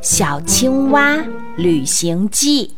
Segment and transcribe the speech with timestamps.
[0.00, 1.16] 小青蛙
[1.56, 2.74] 旅行记。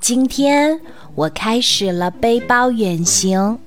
[0.00, 0.78] 今天
[1.14, 3.58] 我开始了背包远行，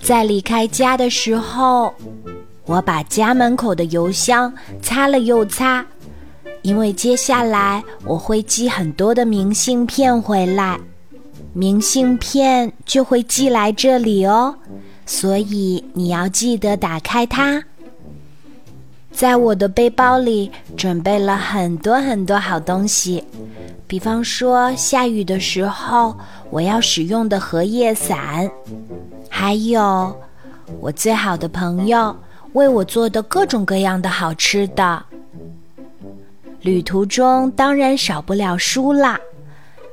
[0.00, 1.92] 在离开家的时候，
[2.64, 4.50] 我把家门口的邮箱
[4.80, 5.84] 擦了又擦，
[6.62, 10.80] 因为接下来我会寄很多的明信片回来，
[11.52, 14.54] 明信片就会寄来这里哦，
[15.06, 17.64] 所以你要记得打开它。
[19.10, 23.24] 在我的背包里准备了很多很多好东西，
[23.86, 26.16] 比方说下雨的时候
[26.50, 28.48] 我要使用的荷叶伞，
[29.28, 30.16] 还有
[30.80, 32.14] 我最好的朋友
[32.52, 35.02] 为我做的各种各样的好吃的。
[36.60, 39.18] 旅途中当然少不了书啦，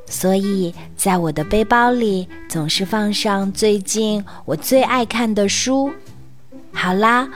[0.08, 5.92] 所以在我的背包里总是放上最近我最爱看的书。
[6.72, 7.28] 好啦。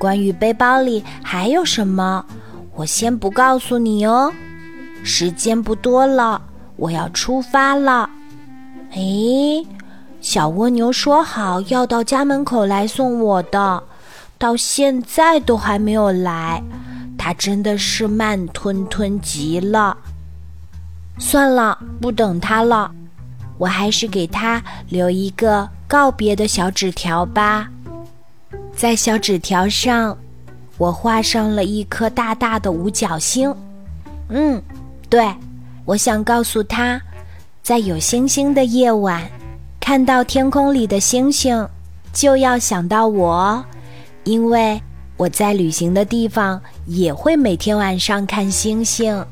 [0.00, 2.24] 关于背包里还有什么，
[2.76, 4.32] 我先不告诉你哦。
[5.02, 6.40] 时间不多了，
[6.76, 8.08] 我要出发了。
[8.92, 9.66] 诶，
[10.20, 13.82] 小蜗牛说好要到家门口来送我的，
[14.38, 16.62] 到现在都还没有来，
[17.18, 19.98] 它真的是慢吞吞极了。
[21.18, 22.90] 算了，不等他了，
[23.58, 27.68] 我还是给他留一个告别的小纸条吧。
[28.74, 30.16] 在小纸条上，
[30.76, 33.52] 我画上了一颗大大的五角星。
[34.28, 34.62] 嗯，
[35.10, 35.34] 对，
[35.84, 37.00] 我想告诉他，
[37.62, 39.28] 在有星星的夜晚，
[39.80, 41.68] 看到天空里的星星，
[42.12, 43.64] 就要想到我，
[44.22, 44.80] 因为
[45.16, 49.26] 我在旅行的地方也会每天晚上看星星。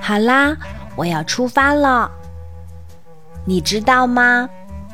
[0.00, 0.56] 好啦，
[0.96, 2.10] 我要出发了。
[3.44, 4.48] 你知道吗？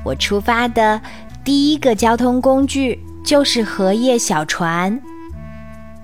[0.04, 1.00] 我出发的
[1.44, 3.04] 第一个交通工具。
[3.24, 5.00] 就是荷叶小船，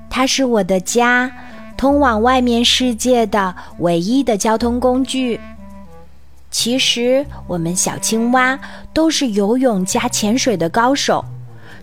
[0.09, 1.31] 它是我的家，
[1.77, 5.39] 通往外面世界的唯一的交通工具。
[6.50, 8.59] 其实我们小青蛙
[8.94, 11.22] 都是游泳加潜水的高手，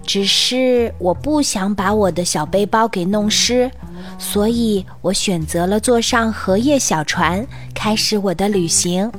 [0.08, 3.70] 只是我不想把我的小背包给弄湿，
[4.18, 7.46] 所以我选择了坐上荷叶小船，
[7.76, 9.12] 开始我的旅行。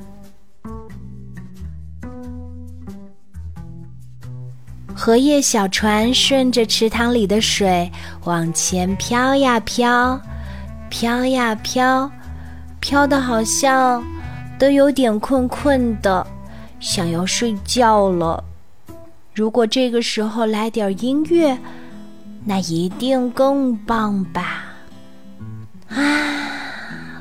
[4.95, 7.91] 荷叶小船顺着池塘里的水
[8.25, 10.19] 往前飘呀飘，
[10.89, 12.11] 飘呀飘，
[12.81, 14.03] 飘的好像
[14.59, 16.27] 都有点困困的，
[16.81, 18.43] 想要睡觉了。
[19.39, 21.57] 如果这个时候来点音乐，
[22.45, 24.65] 那一定更棒吧！
[25.89, 26.03] 啊，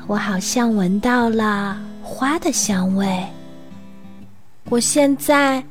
[0.08, 3.24] 我好像闻到了花的香味。
[4.68, 5.62] 我现在。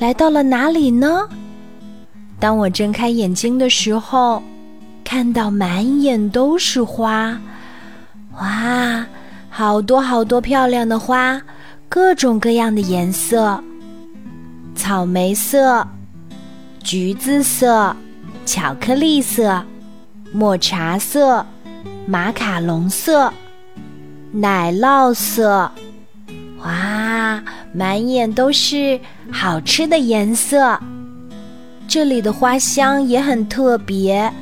[0.00, 1.28] 来到了哪里呢？
[2.40, 4.42] 当我睁开眼睛的时候，
[5.04, 7.40] 看到满眼都是花，
[8.40, 9.06] 哇，
[9.48, 11.40] 好多好多漂亮的花，
[11.88, 13.62] 各种各样的颜色：
[14.78, 15.84] 草莓色、
[16.84, 17.94] 橘子色、
[18.46, 19.60] 巧克力色、
[20.32, 21.44] 抹茶色、
[22.06, 23.30] 马卡龙色、
[24.30, 25.70] 奶酪色。
[26.62, 27.42] 哇，
[27.74, 28.98] 满眼都是
[29.32, 30.78] 好吃的颜色。
[31.88, 34.32] 这里的花香也很特别，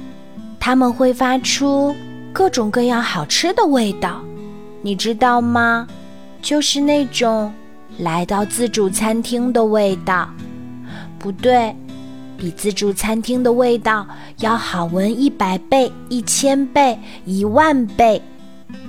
[0.60, 1.96] 它们会发出
[2.30, 4.20] 各种各样好吃的味道，
[4.82, 5.88] 你知道吗？
[6.42, 7.50] 就是那种
[7.98, 10.28] 来到自助餐厅的味道。
[11.18, 11.74] 不对，
[12.36, 14.06] 比自助餐厅的味道
[14.40, 18.20] 要好闻一百倍、一千倍、一万倍。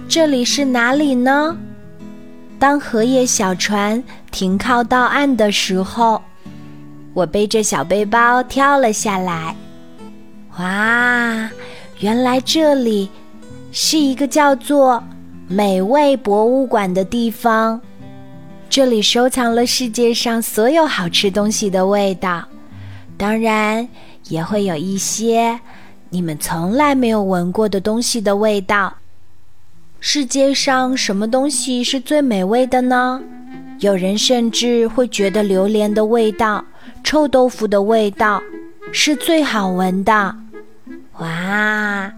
[0.07, 1.57] 这里是哪里呢？
[2.59, 6.21] 当荷叶小船停靠到岸的时候，
[7.13, 9.55] 我背着小背包跳了下来。
[10.57, 11.49] 哇，
[11.99, 13.09] 原来这里
[13.71, 15.03] 是一个叫做
[15.47, 17.79] “美味博物馆”的地方，
[18.77, 22.47] 这里收藏了世界上所有好吃东西的味道，
[23.17, 23.89] 当然
[24.29, 25.59] 也会有一些
[26.11, 28.97] 你们从来没有闻过的东西的味道。
[29.99, 33.19] 世界上什么东西是最美味的呢？
[33.79, 36.63] 有人甚至会觉得榴莲的味道、
[37.03, 38.39] 臭豆腐的味道
[38.91, 40.35] 是最好闻的。
[41.17, 42.13] 哇，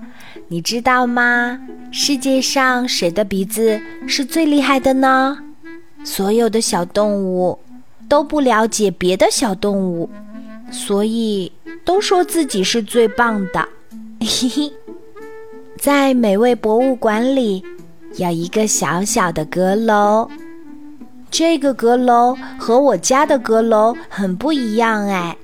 [0.50, 1.58] 你知道吗？
[1.90, 5.38] 世界上谁的鼻子是最厉害的呢？
[6.04, 7.60] 所有的小动物
[8.08, 10.10] 都不了解别的小动物，
[10.72, 11.52] 所以
[11.84, 13.68] 都说自己是最棒的。
[14.20, 14.74] 嘿嘿。
[15.78, 17.64] 在美味博物馆里，
[18.18, 20.30] 有一个小小的阁楼。
[21.32, 25.38] 这个阁楼和我家的阁楼很不一样哎。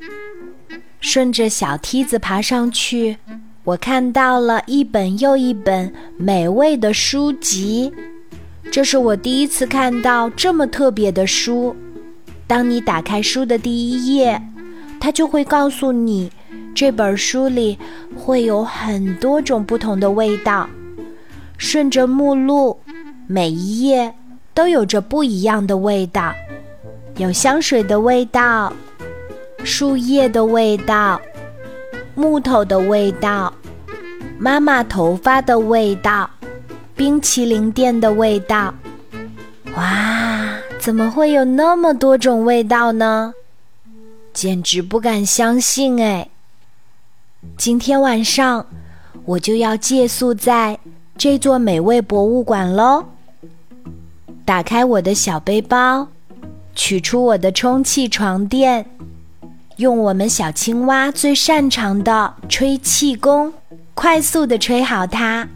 [0.99, 3.17] 顺着小梯子爬上去，
[3.63, 7.93] 我看到了一本又一本美味的书籍。
[8.75, 11.73] 这是我第一次看到这么特别的书。
[12.45, 14.41] 当你打开书的第一页，
[14.99, 16.29] 它就会告诉你，
[16.75, 17.79] 这本书里
[18.17, 20.69] 会有很多种不同的味道。
[21.57, 22.77] 顺着目录，
[23.27, 24.13] 每一页
[24.53, 26.33] 都有着不一样的味道，
[27.15, 28.73] 有香水的味道，
[29.63, 31.21] 树叶的味道，
[32.13, 33.53] 木头的味道，
[34.37, 36.29] 妈妈头发的味道，
[36.95, 38.73] 冰淇淋店的味道。
[39.75, 43.33] 哇，怎么会有那么多种味道呢？
[44.33, 46.29] 简直不敢相信哎！
[47.57, 48.65] 今天晚上
[49.25, 50.79] 我就要借宿在。
[51.17, 53.05] 这座美味博物馆喽！
[54.43, 56.09] 打开我的小背包，
[56.75, 58.85] 取出我的充气床垫，
[59.77, 63.53] 用我们小青蛙最擅长的吹气功，
[63.93, 65.47] 快速的吹好它。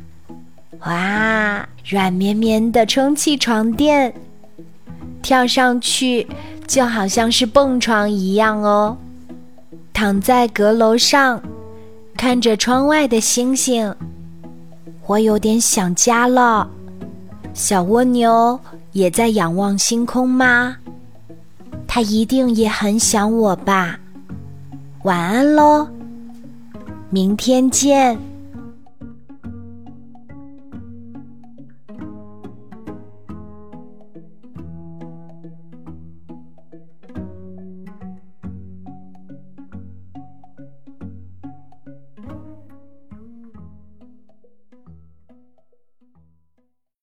[0.86, 4.14] 哇，软绵绵的充气床垫，
[5.22, 6.26] 跳上去
[6.66, 8.98] 就好像是蹦床一样哦。
[9.92, 11.42] 躺在阁楼上，
[12.16, 13.94] 看着窗外的星星。
[15.06, 16.70] 我有点想家了，
[17.54, 18.58] 小蜗牛
[18.94, 20.78] 也在仰望星空吗？
[21.88, 24.00] 它一定也很想我吧。
[25.04, 25.88] 晚安喽，
[27.10, 28.18] 明天见。